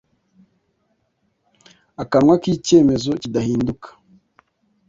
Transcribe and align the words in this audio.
Akanwa 2.01 2.35
kicyemezo 2.43 3.11
kidahinduka 3.21 3.87